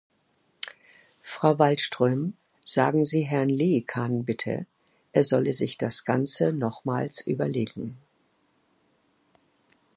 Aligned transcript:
Frau 1.21 1.59
Wallström, 1.59 2.33
sagen 2.65 3.05
Sie 3.05 3.21
Herrn 3.21 3.49
Liikanen 3.49 4.25
bitte, 4.25 4.65
er 5.11 5.23
solle 5.23 5.53
sich 5.53 5.77
das 5.77 6.05
Ganze 6.05 6.53
nochmals 6.53 7.27
überlegen. 7.27 7.99